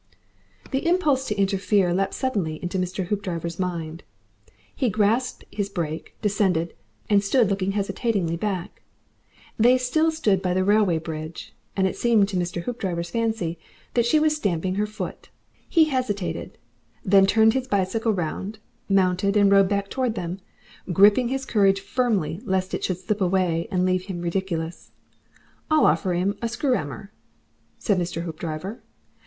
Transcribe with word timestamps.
The 0.71 0.87
impulse 0.87 1.27
to 1.27 1.35
interfere 1.37 1.93
leapt 1.93 2.15
suddenly 2.15 2.55
into 2.63 2.79
Mr. 2.79 3.05
Hoopdriver's 3.09 3.59
mind. 3.59 4.01
He 4.75 4.89
grasped 4.89 5.43
his 5.51 5.69
brake, 5.69 6.15
descended, 6.23 6.73
and 7.07 7.23
stood 7.23 7.51
looking 7.51 7.73
hesitatingly 7.73 8.35
back. 8.35 8.81
They 9.59 9.77
still 9.77 10.09
stood 10.09 10.41
by 10.41 10.55
the 10.55 10.63
railway 10.63 10.97
bridge, 10.97 11.53
and 11.77 11.85
it 11.85 11.95
seemed 11.95 12.29
to 12.29 12.35
Mr. 12.35 12.63
Hoopdriver's 12.63 13.11
fancy 13.11 13.59
that 13.93 14.07
she 14.07 14.19
was 14.19 14.35
stamping 14.35 14.73
her 14.73 14.87
foot. 14.87 15.29
He 15.69 15.83
hesitated, 15.83 16.57
then 17.05 17.27
turned 17.27 17.53
his 17.53 17.67
bicycle 17.67 18.11
round, 18.11 18.57
mounted, 18.89 19.37
and 19.37 19.51
rode 19.51 19.69
back 19.69 19.87
towards 19.87 20.15
them, 20.15 20.39
gripping 20.91 21.27
his 21.27 21.45
courage 21.45 21.79
firmly 21.79 22.41
lest 22.43 22.73
it 22.73 22.83
should 22.83 22.97
slip 22.97 23.21
away 23.21 23.67
and 23.69 23.85
leave 23.85 24.05
him 24.05 24.21
ridiculous. 24.21 24.89
"I'll 25.69 25.85
offer 25.85 26.11
'im 26.11 26.39
a 26.41 26.49
screw 26.49 26.73
'ammer," 26.75 27.11
said 27.77 27.99
Mr. 27.99 28.23
Hoopdriver. 28.23 28.81